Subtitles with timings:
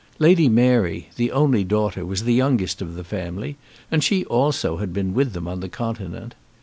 [0.17, 3.55] Lady Mary, the only daughter, was the youngest of the family,
[3.91, 6.33] and she also had been with them on the Continent.